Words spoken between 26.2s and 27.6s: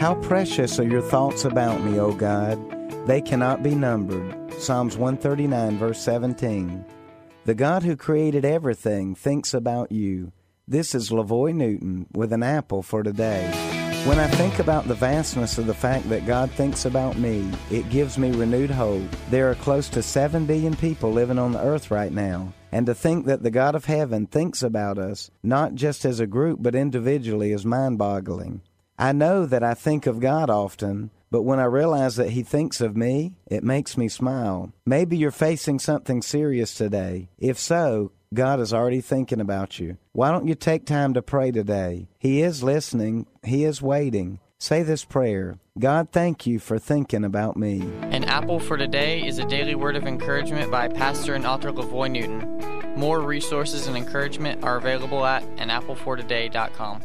a group but individually,